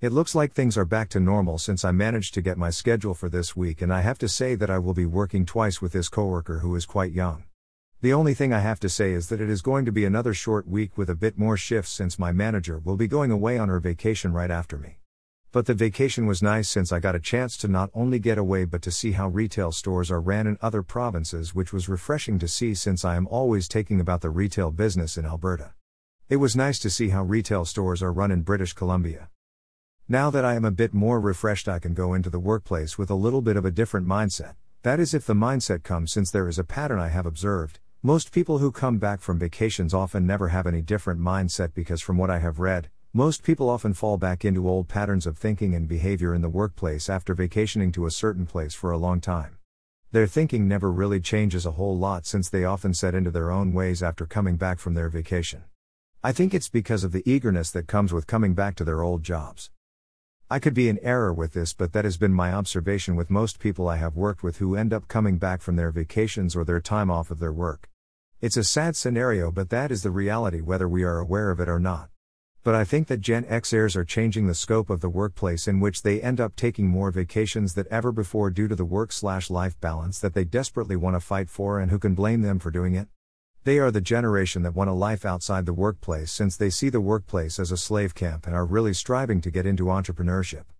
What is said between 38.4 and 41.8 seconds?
who come back from vacations often never have any different mindset